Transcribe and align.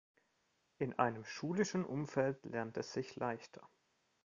In 0.79 0.97
einem 0.97 1.23
schulischen 1.25 1.85
Umfeld 1.85 2.43
lernt 2.47 2.75
es 2.77 2.91
sich 2.91 3.17
leichter. 3.17 3.69